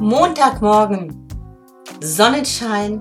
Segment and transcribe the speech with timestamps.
[0.00, 1.26] Montagmorgen,
[2.00, 3.00] Sonnenschein,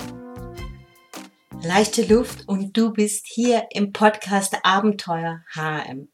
[1.61, 6.11] leichte Luft und du bist hier im Podcast Abenteuer HM.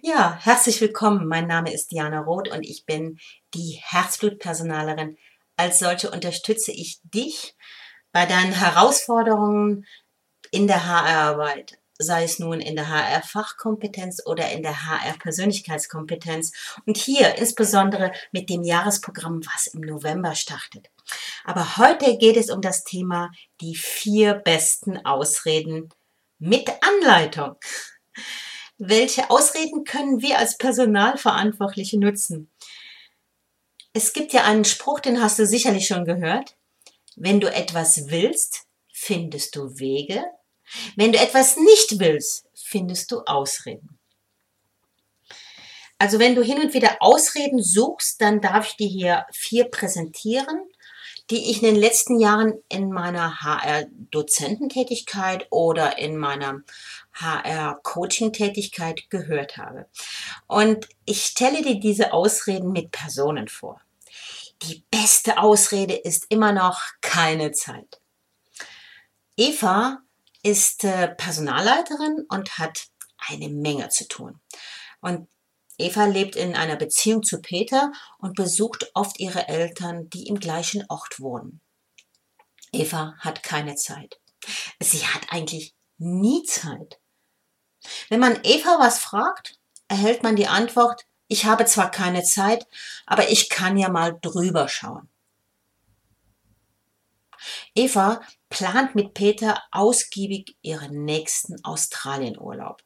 [0.00, 1.28] Ja, herzlich willkommen.
[1.28, 3.18] Mein Name ist Diana Roth und ich bin
[3.52, 5.18] die Herzblutpersonalerin.
[5.58, 7.54] Als solche unterstütze ich dich
[8.10, 9.84] bei deinen Herausforderungen
[10.50, 16.52] in der HR-Arbeit, sei es nun in der HR-Fachkompetenz oder in der HR-Persönlichkeitskompetenz
[16.86, 20.90] und hier insbesondere mit dem Jahresprogramm, was im November startet.
[21.44, 25.90] Aber heute geht es um das Thema die vier besten Ausreden
[26.38, 27.56] mit Anleitung.
[28.78, 32.50] Welche Ausreden können wir als Personalverantwortliche nutzen?
[33.92, 36.56] Es gibt ja einen Spruch, den hast du sicherlich schon gehört.
[37.16, 40.24] Wenn du etwas willst, findest du Wege,
[40.96, 43.98] wenn du etwas nicht willst, findest du Ausreden.
[45.98, 50.64] Also wenn du hin und wieder Ausreden suchst, dann darf ich dir hier vier präsentieren,
[51.28, 56.62] die ich in den letzten Jahren in meiner HR-Dozententätigkeit oder in meiner
[57.12, 59.84] HR-Coaching-Tätigkeit gehört habe.
[60.46, 63.82] Und ich stelle dir diese Ausreden mit Personen vor.
[64.62, 68.00] Die beste Ausrede ist immer noch keine Zeit.
[69.36, 70.02] Eva
[70.42, 72.88] ist äh, Personalleiterin und hat
[73.18, 74.40] eine Menge zu tun.
[75.00, 75.28] Und
[75.78, 80.84] Eva lebt in einer Beziehung zu Peter und besucht oft ihre Eltern, die im gleichen
[80.88, 81.60] Ort wohnen.
[82.72, 84.20] Eva hat keine Zeit.
[84.78, 87.00] Sie hat eigentlich nie Zeit.
[88.08, 92.66] Wenn man Eva was fragt, erhält man die Antwort, ich habe zwar keine Zeit,
[93.06, 95.08] aber ich kann ja mal drüber schauen.
[97.74, 102.82] Eva plant mit Peter ausgiebig ihren nächsten Australienurlaub.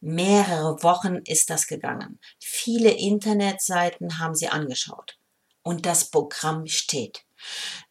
[0.00, 2.20] Mehrere Wochen ist das gegangen.
[2.38, 5.18] Viele Internetseiten haben sie angeschaut.
[5.62, 7.24] Und das Programm steht.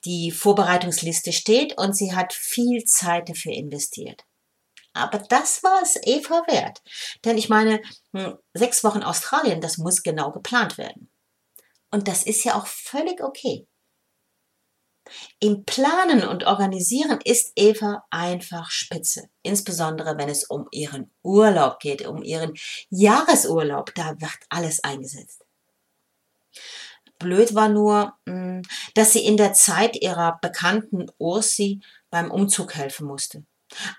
[0.05, 4.23] Die Vorbereitungsliste steht und sie hat viel Zeit dafür investiert.
[4.93, 6.81] Aber das war es Eva wert.
[7.25, 7.81] Denn ich meine,
[8.13, 11.11] hm, sechs Wochen Australien, das muss genau geplant werden.
[11.91, 13.67] Und das ist ja auch völlig okay.
[15.39, 19.29] Im Planen und Organisieren ist Eva einfach spitze.
[19.43, 22.53] Insbesondere wenn es um ihren Urlaub geht, um ihren
[22.89, 23.93] Jahresurlaub.
[23.95, 25.43] Da wird alles eingesetzt.
[27.19, 28.61] Blöd war nur, hm,
[28.93, 33.45] dass sie in der Zeit ihrer Bekannten Ursi beim Umzug helfen musste.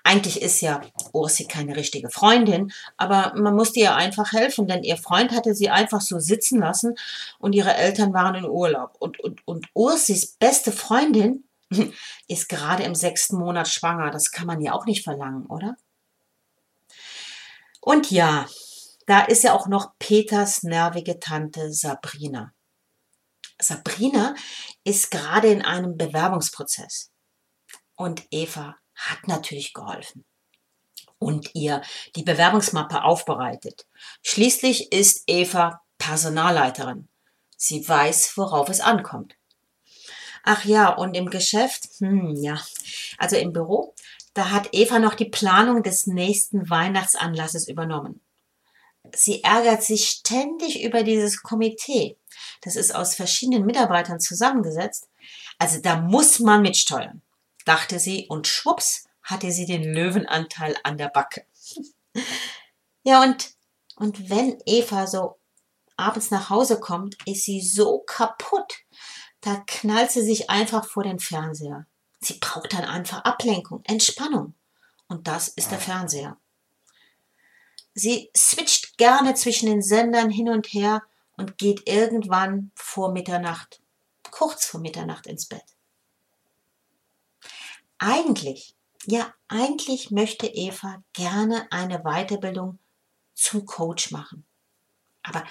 [0.03, 0.81] Eigentlich ist ja
[1.13, 5.69] Ursi keine richtige Freundin, aber man musste ihr einfach helfen, denn ihr Freund hatte sie
[5.69, 6.95] einfach so sitzen lassen
[7.39, 8.95] und ihre Eltern waren in Urlaub.
[8.99, 11.43] Und, und, und Ursis beste Freundin
[12.27, 14.11] ist gerade im sechsten Monat schwanger.
[14.11, 15.75] Das kann man ja auch nicht verlangen, oder?
[17.81, 18.47] Und ja,
[19.05, 22.53] da ist ja auch noch Peters nervige Tante Sabrina.
[23.59, 24.35] Sabrina
[24.83, 27.11] ist gerade in einem Bewerbungsprozess.
[27.95, 30.25] Und Eva hat natürlich geholfen
[31.19, 31.81] und ihr
[32.15, 33.85] die Bewerbungsmappe aufbereitet.
[34.21, 37.07] Schließlich ist Eva Personalleiterin.
[37.55, 39.35] Sie weiß, worauf es ankommt.
[40.43, 42.61] Ach ja, und im Geschäft, hm, ja,
[43.17, 43.95] also im Büro,
[44.33, 48.21] da hat Eva noch die Planung des nächsten Weihnachtsanlasses übernommen.
[49.15, 52.17] Sie ärgert sich ständig über dieses Komitee.
[52.61, 55.09] Das ist aus verschiedenen Mitarbeitern zusammengesetzt.
[55.57, 57.21] Also da muss man mitsteuern
[57.67, 61.45] dachte sie, und schwupps hatte sie den Löwenanteil an der Backe.
[63.03, 63.51] ja, und,
[63.95, 65.37] und wenn Eva so
[65.97, 68.73] abends nach Hause kommt, ist sie so kaputt.
[69.41, 71.85] Da knallt sie sich einfach vor den Fernseher.
[72.19, 74.53] Sie braucht dann einfach Ablenkung, Entspannung.
[75.07, 76.37] Und das ist der Fernseher.
[77.93, 81.03] Sie switcht gerne zwischen den Sendern hin und her
[81.35, 83.81] und geht irgendwann vor Mitternacht,
[84.29, 85.63] kurz vor Mitternacht ins Bett.
[87.99, 88.75] Eigentlich,
[89.05, 92.79] ja, eigentlich möchte Eva gerne eine Weiterbildung
[93.33, 94.45] zum Coach machen.
[95.23, 95.43] Aber,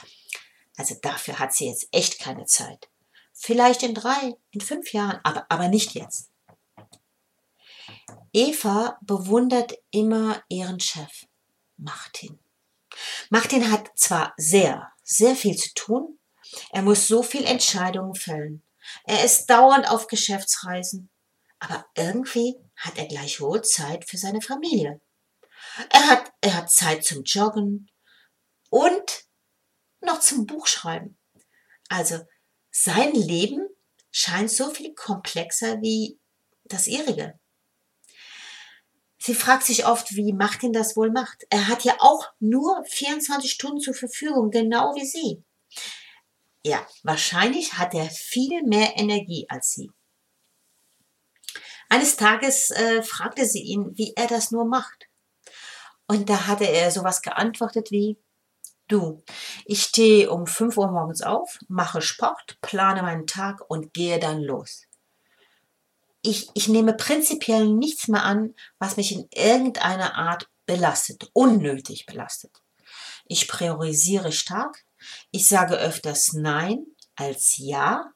[0.77, 2.89] also dafür hat sie jetzt echt keine Zeit.
[3.33, 6.31] Vielleicht in drei, in fünf Jahren, aber, aber nicht jetzt.
[8.33, 11.27] Eva bewundert immer ihren Chef,
[11.77, 12.39] Martin.
[13.31, 16.19] Martin hat zwar sehr, sehr viel zu tun,
[16.71, 18.63] er muss so viel Entscheidungen fällen.
[19.05, 21.11] Er ist dauernd auf Geschäftsreisen
[21.69, 25.01] aber irgendwie hat er gleichwohl Zeit für seine Familie.
[25.91, 27.91] Er hat, er hat Zeit zum Joggen
[28.71, 29.25] und
[30.01, 31.19] noch zum Buchschreiben.
[31.89, 32.21] Also
[32.71, 33.69] sein Leben
[34.11, 36.21] scheint so viel komplexer wie
[36.65, 37.39] das ihrige.
[39.19, 41.45] Sie fragt sich oft, wie Martin das wohl macht.
[41.51, 45.43] Er hat ja auch nur 24 Stunden zur Verfügung, genau wie sie.
[46.65, 49.91] Ja, wahrscheinlich hat er viel mehr Energie als sie.
[51.89, 55.09] Eines Tages äh, fragte sie ihn, wie er das nur macht.
[56.07, 58.19] Und da hatte er sowas geantwortet wie,
[58.89, 59.23] du,
[59.65, 64.41] ich stehe um 5 Uhr morgens auf, mache Sport, plane meinen Tag und gehe dann
[64.41, 64.85] los.
[66.23, 72.63] Ich, ich nehme prinzipiell nichts mehr an, was mich in irgendeiner Art belastet, unnötig belastet.
[73.27, 74.85] Ich priorisiere stark,
[75.31, 78.13] ich sage öfters Nein als Ja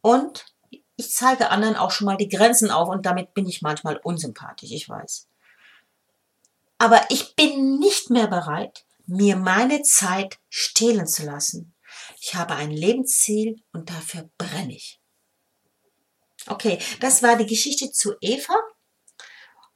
[0.00, 0.44] und
[1.00, 4.70] ich zeige anderen auch schon mal die Grenzen auf und damit bin ich manchmal unsympathisch,
[4.70, 5.26] ich weiß.
[6.78, 11.74] Aber ich bin nicht mehr bereit, mir meine Zeit stehlen zu lassen.
[12.20, 15.00] Ich habe ein Lebensziel und dafür brenne ich.
[16.46, 18.54] Okay, das war die Geschichte zu Eva.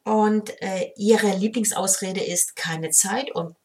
[0.04, 3.56] Und äh, ihre Lieblingsausrede ist keine Zeit und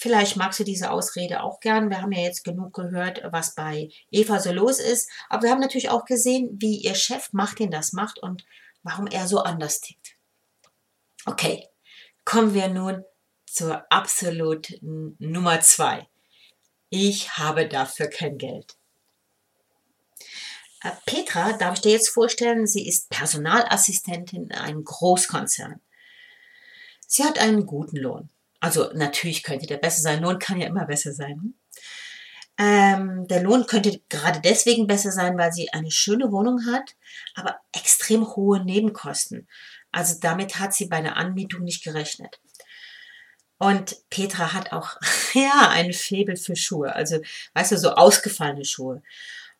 [0.00, 1.90] Vielleicht magst du diese Ausrede auch gern.
[1.90, 5.10] Wir haben ja jetzt genug gehört, was bei Eva so los ist.
[5.28, 8.44] Aber wir haben natürlich auch gesehen, wie ihr Chef Martin das macht und
[8.84, 10.14] warum er so anders tickt.
[11.26, 11.66] Okay,
[12.24, 13.04] kommen wir nun
[13.44, 16.06] zur absoluten Nummer zwei.
[16.90, 18.76] Ich habe dafür kein Geld.
[20.80, 25.80] Äh, Petra, darf ich dir jetzt vorstellen, sie ist Personalassistentin in einem Großkonzern.
[27.08, 28.30] Sie hat einen guten Lohn.
[28.60, 30.22] Also natürlich könnte der besser sein.
[30.22, 31.54] Lohn kann ja immer besser sein.
[32.58, 36.96] Ähm, der Lohn könnte gerade deswegen besser sein, weil sie eine schöne Wohnung hat,
[37.34, 39.46] aber extrem hohe Nebenkosten.
[39.92, 42.40] Also damit hat sie bei der Anmietung nicht gerechnet.
[43.58, 44.96] Und Petra hat auch,
[45.34, 46.94] ja, ein Febel für Schuhe.
[46.94, 47.20] Also,
[47.54, 49.02] weißt du, so ausgefallene Schuhe.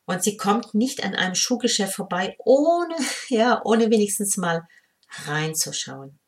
[0.05, 2.97] Und sie kommt nicht an einem Schuhgeschäft vorbei, ohne,
[3.29, 4.67] ja, ohne wenigstens mal
[5.27, 6.19] reinzuschauen.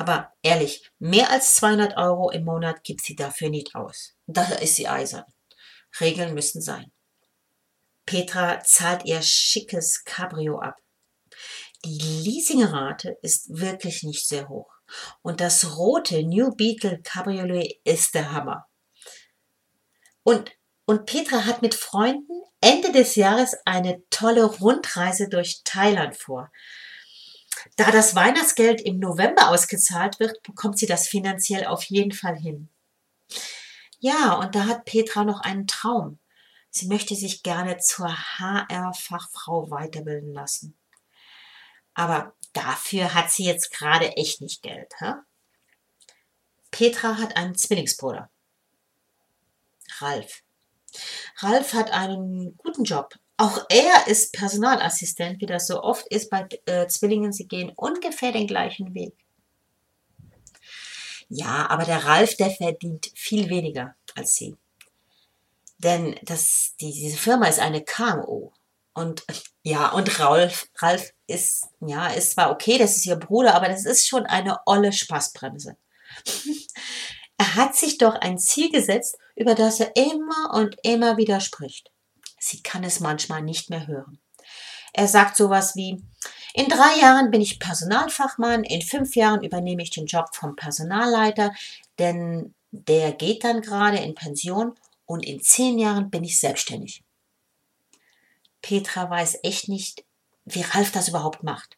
[0.00, 4.14] Aber ehrlich, mehr als 200 Euro im Monat gibt sie dafür nicht aus.
[4.26, 5.26] Daher ist sie eisern.
[6.00, 6.90] Regeln müssen sein.
[8.06, 10.76] Petra zahlt ihr schickes Cabrio ab.
[11.84, 14.72] Die Leasingrate ist wirklich nicht sehr hoch.
[15.20, 18.64] Und das rote New Beetle Cabriolet ist der Hammer.
[20.22, 20.50] Und,
[20.86, 26.50] und Petra hat mit Freunden Ende des Jahres eine tolle Rundreise durch Thailand vor.
[27.76, 32.68] Da das Weihnachtsgeld im November ausgezahlt wird, bekommt sie das finanziell auf jeden Fall hin.
[33.98, 36.18] Ja, und da hat Petra noch einen Traum.
[36.70, 40.76] Sie möchte sich gerne zur HR-Fachfrau weiterbilden lassen.
[41.94, 44.92] Aber dafür hat sie jetzt gerade echt nicht Geld.
[44.98, 45.14] Hä?
[46.70, 48.30] Petra hat einen Zwillingsbruder.
[49.98, 50.42] Ralf.
[51.38, 56.46] Ralf hat einen guten Job, auch er ist Personalassistent, wie das so oft ist bei
[56.66, 57.32] äh, Zwillingen.
[57.32, 59.14] Sie gehen ungefähr den gleichen Weg.
[61.30, 64.56] Ja, aber der Ralf, der verdient viel weniger als sie.
[65.78, 68.52] Denn das, die, diese Firma ist eine KMO.
[68.92, 69.24] Und
[69.62, 73.86] ja, und Ralf, Ralf ist, ja, ist zwar okay, das ist ihr Bruder, aber das
[73.86, 75.76] ist schon eine olle Spaßbremse.
[77.38, 81.90] er hat sich doch ein Ziel gesetzt, über das er immer und immer wieder spricht.
[82.40, 84.18] Sie kann es manchmal nicht mehr hören.
[84.92, 86.02] Er sagt sowas wie,
[86.54, 91.54] in drei Jahren bin ich Personalfachmann, in fünf Jahren übernehme ich den Job vom Personalleiter,
[91.98, 94.74] denn der geht dann gerade in Pension
[95.06, 97.04] und in zehn Jahren bin ich selbstständig.
[98.62, 100.04] Petra weiß echt nicht,
[100.44, 101.76] wie Ralf das überhaupt macht.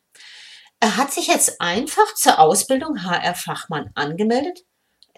[0.80, 4.64] Er hat sich jetzt einfach zur Ausbildung HR-Fachmann angemeldet.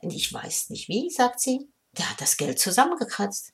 [0.03, 1.69] Ich weiß nicht wie, sagt sie.
[1.93, 3.54] Der hat das Geld zusammengekratzt.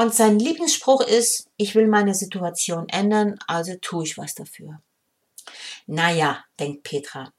[0.00, 4.80] Und sein Lieblingsspruch ist, ich will meine Situation ändern, also tue ich was dafür.
[5.86, 7.34] Naja, denkt Petra,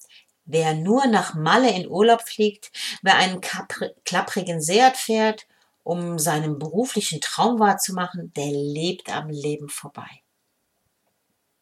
[0.46, 5.48] wer nur nach Malle in Urlaub fliegt, wer einen klapprigen Seat fährt,
[5.82, 10.22] um seinen beruflichen Traum wahrzumachen, der lebt am Leben vorbei.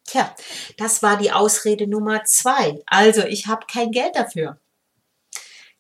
[0.04, 0.36] Tja,
[0.76, 2.84] das war die Ausrede Nummer zwei.
[2.88, 4.60] Also, ich habe kein Geld dafür.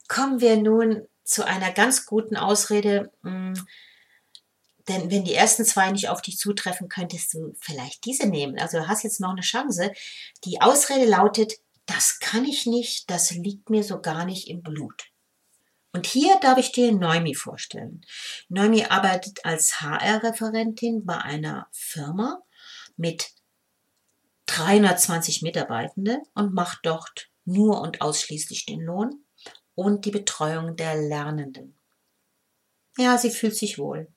[0.07, 3.67] Kommen wir nun zu einer ganz guten Ausrede, hm,
[4.89, 8.59] denn wenn die ersten zwei nicht auf dich zutreffen, könntest du vielleicht diese nehmen.
[8.59, 9.91] Also du hast jetzt noch eine Chance.
[10.45, 11.53] Die Ausrede lautet,
[11.85, 15.05] das kann ich nicht, das liegt mir so gar nicht im Blut.
[15.91, 18.05] Und hier darf ich dir Neumi vorstellen.
[18.47, 22.43] Neumi arbeitet als HR-Referentin bei einer Firma
[22.95, 23.31] mit
[24.47, 29.23] 320 Mitarbeitende und macht dort nur und ausschließlich den Lohn
[29.73, 31.75] und die Betreuung der Lernenden.
[32.97, 34.11] Ja, sie fühlt sich wohl.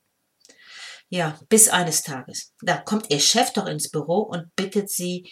[1.12, 2.54] Ja, bis eines Tages.
[2.62, 5.30] Da kommt ihr Chef doch ins Büro und bittet sie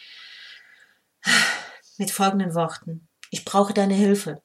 [1.97, 3.09] mit folgenden Worten.
[3.31, 4.43] Ich brauche deine Hilfe.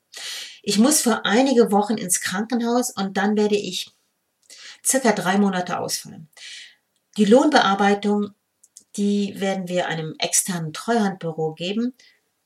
[0.64, 3.92] Ich muss für einige Wochen ins Krankenhaus und dann werde ich
[4.86, 6.30] circa drei Monate ausfallen.
[7.18, 8.32] Die Lohnbearbeitung,
[8.96, 11.96] die werden wir einem externen Treuhandbüro geben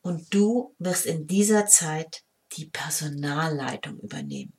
[0.01, 4.53] und du wirst in dieser Zeit die Personalleitung übernehmen.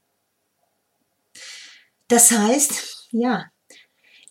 [2.07, 3.51] Das heißt, ja,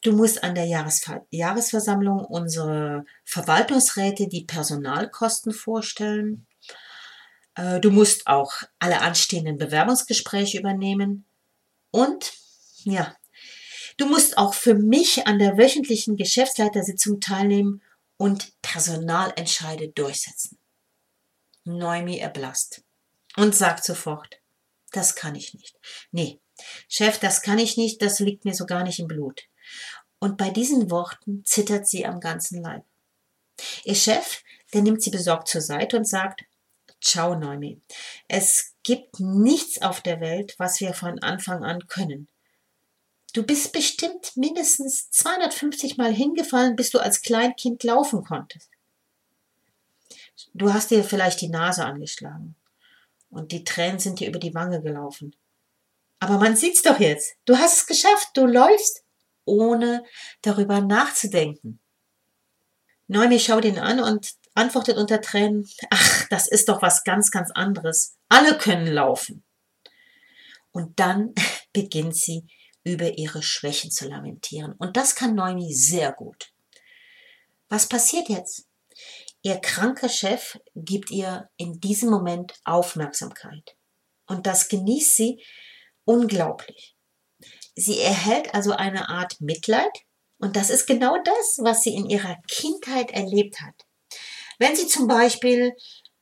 [0.04, 6.48] du musst an der Jahresver Jahresversammlung unsere Verwaltungsräte die Personalkosten vorstellen.
[7.56, 11.26] Äh, du musst auch alle anstehenden Bewerbungsgespräche übernehmen.
[11.92, 12.34] Und
[12.84, 13.16] ja,
[13.98, 17.82] du musst auch für mich an der wöchentlichen Geschäftsleitersitzung teilnehmen
[18.18, 20.58] und Personalentscheide durchsetzen.
[21.64, 22.84] Noemi erblasst
[23.38, 24.40] und sagt sofort,
[24.92, 25.76] das kann ich nicht.
[26.12, 26.40] Nee,
[26.88, 29.44] Chef, das kann ich nicht, das liegt mir so gar nicht im Blut.
[30.20, 32.84] Und bei diesen Worten zittert sie am ganzen Leib.
[33.84, 36.44] Ihr Chef, der nimmt sie besorgt zur Seite und sagt,
[37.02, 37.82] Ciao, Noemi.
[38.28, 42.28] Es gibt nichts auf der Welt, was wir von Anfang an können.
[43.34, 48.70] Du bist bestimmt mindestens 250 Mal hingefallen, bis du als Kleinkind laufen konntest.
[50.54, 52.56] Du hast dir vielleicht die Nase angeschlagen
[53.30, 55.36] und die Tränen sind dir über die Wange gelaufen.
[56.20, 57.36] Aber man sieht's doch jetzt.
[57.46, 58.30] Du hast es geschafft.
[58.34, 59.04] Du läufst,
[59.50, 60.04] ohne
[60.42, 61.80] darüber nachzudenken.
[63.08, 67.50] Noemi schaut ihn an und antwortet unter Tränen, ach, das ist doch was ganz, ganz
[67.52, 68.18] anderes.
[68.30, 69.44] Alle können laufen.
[70.72, 71.34] Und dann
[71.74, 72.46] beginnt sie
[72.84, 74.74] über ihre Schwächen zu lamentieren.
[74.74, 76.52] Und das kann Noemi sehr gut.
[77.68, 78.68] Was passiert jetzt?
[79.42, 83.76] Ihr kranker Chef gibt ihr in diesem Moment Aufmerksamkeit.
[84.28, 85.44] Und das genießt sie
[86.04, 86.96] unglaublich.
[87.76, 89.92] Sie erhält also eine Art Mitleid.
[90.38, 93.86] Und das ist genau das, was sie in ihrer Kindheit erlebt hat.
[94.58, 95.76] Wenn sie zum Beispiel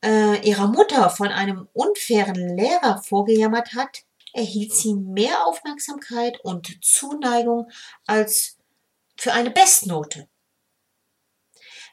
[0.04, 7.68] äh, ihrer Mutter von einem unfairen Lehrer vorgejammert hat, erhielt sie mehr Aufmerksamkeit und Zuneigung
[8.06, 8.56] als
[9.16, 10.28] für eine Bestnote.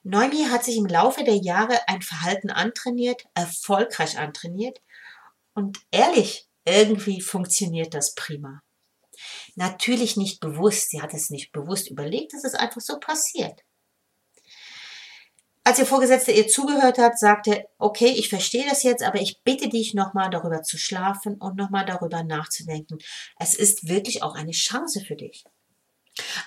[0.03, 4.79] Neumi hat sich im Laufe der Jahre ein Verhalten antrainiert, erfolgreich antrainiert
[5.55, 8.61] und ehrlich, irgendwie funktioniert das prima.
[9.55, 13.61] Natürlich nicht bewusst, sie hat es nicht bewusst überlegt, es ist einfach so passiert.
[15.63, 19.67] Als ihr Vorgesetzter ihr zugehört hat, sagte, okay, ich verstehe das jetzt, aber ich bitte
[19.67, 22.99] dich nochmal darüber zu schlafen und nochmal darüber nachzudenken.
[23.39, 25.43] Es ist wirklich auch eine Chance für dich.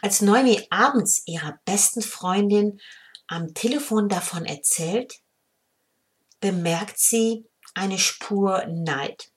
[0.03, 2.81] Als Noemi abends ihrer besten Freundin
[3.27, 5.21] am Telefon davon erzählt,
[6.41, 9.33] bemerkt sie eine Spur Neid.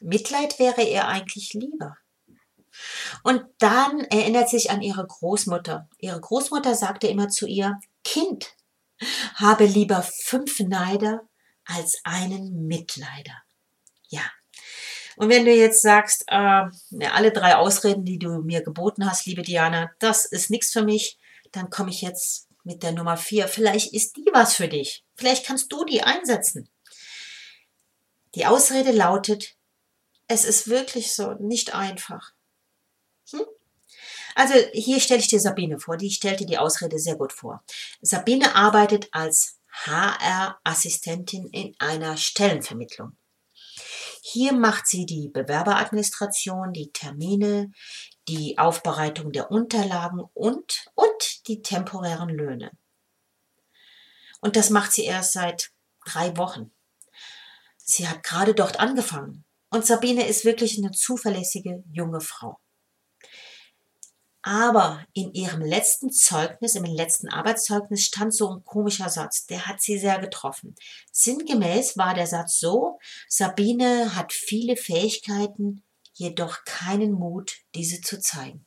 [0.00, 1.96] Mitleid wäre ihr eigentlich lieber.
[3.22, 5.88] Und dann erinnert sich an ihre Großmutter.
[5.98, 8.54] Ihre Großmutter sagte immer zu ihr, Kind,
[9.34, 11.22] habe lieber fünf Neider
[11.64, 13.42] als einen Mitleider.
[14.08, 14.22] Ja.
[15.16, 16.64] Und wenn du jetzt sagst, äh,
[17.06, 21.18] alle drei Ausreden, die du mir geboten hast, liebe Diana, das ist nichts für mich,
[21.52, 23.48] dann komme ich jetzt mit der Nummer vier.
[23.48, 25.04] Vielleicht ist die was für dich.
[25.16, 26.68] Vielleicht kannst du die einsetzen.
[28.34, 29.56] Die Ausrede lautet,
[30.28, 32.32] es ist wirklich so nicht einfach.
[33.32, 33.44] Hm?
[34.34, 37.62] Also hier stelle ich dir Sabine vor, die stellte die Ausrede sehr gut vor.
[38.00, 43.16] Sabine arbeitet als HR-Assistentin in einer Stellenvermittlung.
[44.22, 47.72] Hier macht sie die Bewerberadministration, die Termine,
[48.28, 52.70] die Aufbereitung der Unterlagen und, und die temporären Löhne.
[54.40, 55.70] Und das macht sie erst seit
[56.04, 56.70] drei Wochen.
[57.76, 59.44] Sie hat gerade dort angefangen.
[59.70, 62.58] Und Sabine ist wirklich eine zuverlässige junge Frau.
[64.42, 69.82] Aber in ihrem letzten Zeugnis, im letzten Arbeitszeugnis stand so ein komischer Satz, der hat
[69.82, 70.74] sie sehr getroffen.
[71.12, 75.82] Sinngemäß war der Satz so, Sabine hat viele Fähigkeiten,
[76.14, 78.66] jedoch keinen Mut, diese zu zeigen.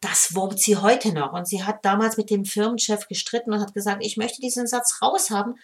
[0.00, 3.74] Das wurmt sie heute noch und sie hat damals mit dem Firmenchef gestritten und hat
[3.74, 5.56] gesagt, ich möchte diesen Satz raushaben,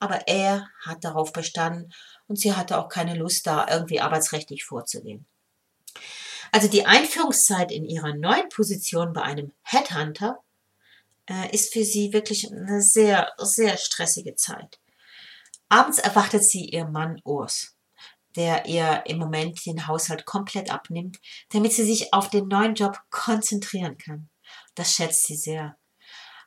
[0.00, 1.92] aber er hat darauf bestanden
[2.26, 5.26] und sie hatte auch keine Lust, da irgendwie arbeitsrechtlich vorzugehen.
[6.54, 10.38] Also die Einführungszeit in ihrer neuen Position bei einem Headhunter
[11.28, 14.78] äh, ist für sie wirklich eine sehr, sehr stressige Zeit.
[15.68, 17.74] Abends erwartet sie ihr Mann Urs,
[18.36, 21.18] der ihr im Moment den Haushalt komplett abnimmt,
[21.48, 24.28] damit sie sich auf den neuen Job konzentrieren kann.
[24.76, 25.76] Das schätzt sie sehr.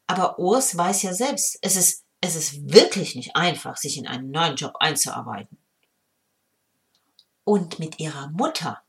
[0.06, 4.32] Aber Urs weiß ja selbst, es ist, es ist wirklich nicht einfach, sich in einen
[4.32, 5.58] neuen Job einzuarbeiten.
[7.44, 8.87] Und mit ihrer Mutter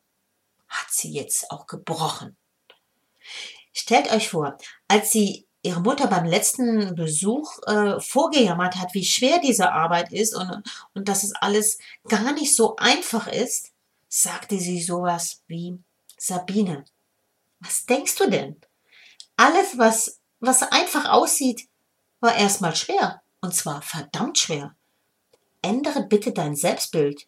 [0.81, 2.37] hat sie jetzt auch gebrochen.
[3.73, 4.57] Stellt euch vor,
[4.89, 10.35] als sie ihre Mutter beim letzten Besuch äh, vorgejammert hat, wie schwer diese Arbeit ist
[10.35, 10.63] und,
[10.95, 13.73] und dass es alles gar nicht so einfach ist,
[14.09, 15.79] sagte sie sowas wie,
[16.17, 16.85] Sabine,
[17.61, 18.57] was denkst du denn?
[19.37, 21.69] Alles, was, was einfach aussieht,
[22.21, 23.23] war erstmal schwer.
[23.41, 24.75] Und zwar verdammt schwer.
[25.63, 27.27] Ändere bitte dein Selbstbild.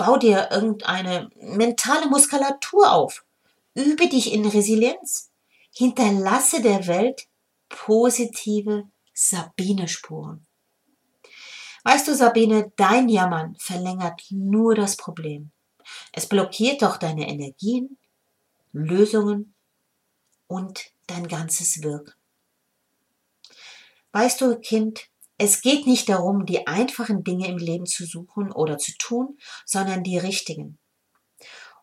[0.00, 3.26] Bau dir irgendeine mentale Muskulatur auf.
[3.74, 5.30] Übe dich in Resilienz.
[5.74, 7.28] Hinterlasse der Welt
[7.68, 10.46] positive Sabine-Spuren.
[11.84, 15.50] Weißt du, Sabine, dein Jammern verlängert nur das Problem.
[16.12, 17.98] Es blockiert doch deine Energien,
[18.72, 19.54] Lösungen
[20.46, 22.14] und dein ganzes Wirken.
[24.12, 25.09] Weißt du, Kind,
[25.40, 30.04] es geht nicht darum, die einfachen Dinge im Leben zu suchen oder zu tun, sondern
[30.04, 30.78] die richtigen.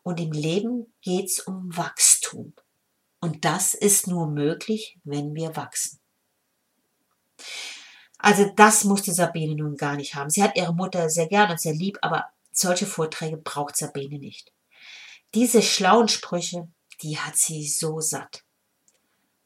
[0.04, 2.54] Und im Leben geht's um Wachstum.
[3.20, 6.00] Und das ist nur möglich, wenn wir wachsen.
[8.20, 10.30] Also das musste Sabine nun gar nicht haben.
[10.30, 14.54] Sie hat ihre Mutter sehr gern und sehr lieb, aber solche Vorträge braucht Sabine nicht.
[15.34, 16.68] Diese schlauen Sprüche,
[17.02, 18.44] die hat sie so satt.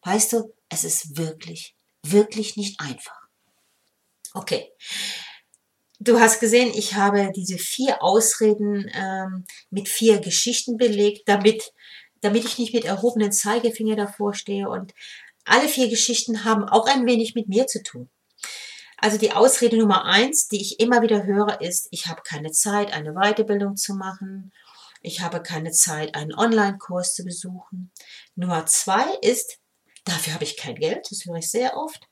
[0.01, 3.20] Weißt du, es ist wirklich, wirklich nicht einfach.
[4.33, 4.71] Okay.
[5.99, 11.73] Du hast gesehen, ich habe diese vier Ausreden ähm, mit vier Geschichten belegt, damit,
[12.21, 14.67] damit ich nicht mit erhobenen Zeigefinger davor stehe.
[14.67, 14.93] Und
[15.45, 18.09] alle vier Geschichten haben auch ein wenig mit mir zu tun.
[18.97, 22.93] Also die Ausrede Nummer eins, die ich immer wieder höre, ist, ich habe keine Zeit,
[22.93, 24.51] eine Weiterbildung zu machen.
[25.01, 27.91] Ich habe keine Zeit, einen Online-Kurs zu besuchen.
[28.35, 29.57] Nummer zwei ist,
[30.05, 31.07] dafür habe ich kein Geld.
[31.09, 32.07] Das höre ich sehr oft.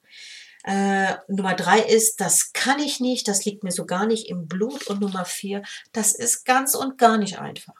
[0.63, 4.47] Äh, Nummer drei ist, das kann ich nicht, das liegt mir so gar nicht im
[4.47, 4.87] Blut.
[4.87, 5.63] Und Nummer vier,
[5.93, 7.75] das ist ganz und gar nicht einfach.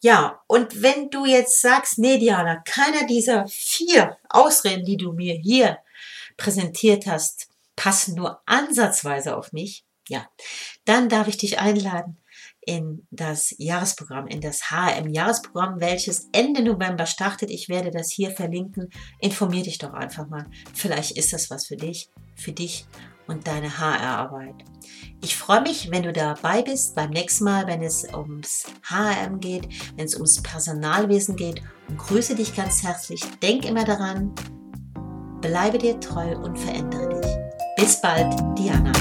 [0.00, 5.34] Ja, und wenn du jetzt sagst, nee, Diana, keiner dieser vier Ausreden, die du mir
[5.34, 5.78] hier
[6.36, 10.28] präsentiert hast, passen nur ansatzweise auf mich, ja,
[10.84, 12.18] dann darf ich dich einladen
[12.68, 17.50] in das Jahresprogramm, in das HM-Jahresprogramm, welches Ende November startet.
[17.50, 18.90] Ich werde das hier verlinken.
[19.20, 20.44] Informier dich doch einfach mal.
[20.74, 22.86] Vielleicht ist das was für dich, für dich
[23.26, 24.56] und deine HR-Arbeit.
[25.22, 29.66] Ich freue mich, wenn du dabei bist beim nächsten Mal, wenn es ums HRM geht,
[29.96, 33.22] wenn es ums Personalwesen geht und grüße dich ganz herzlich.
[33.42, 34.34] Denk immer daran,
[35.40, 37.32] bleibe dir treu und verändere dich.
[37.78, 38.92] Bis bald, Diana.